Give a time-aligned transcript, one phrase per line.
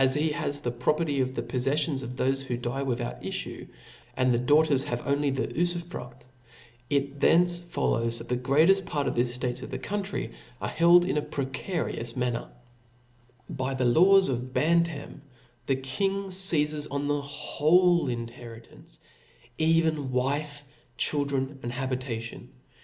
[0.15, 3.67] he has the property of the pofleffionsj"^^'^'^ of thofe who die without iffue,
[4.17, 6.21] and the daughters See aifo have only the ufufruft;
[6.89, 10.31] it thence follows, that the J^^ otto!* greateft part of the eftatcs of the country
[10.59, 12.49] are held nian em in a precarious manner..
[13.53, 15.21] ^^^* By the laws of Bantam ^y
[15.67, 18.99] the king feizes on the whole inheritance,
[19.59, 20.63] e^en wife,
[20.97, 22.49] children and habita tion.